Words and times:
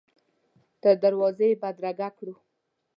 تر 0.81 0.95
دروازې 1.03 1.45
یې 1.51 1.59
بدرګه 1.61 2.09
کړو. 2.17 2.35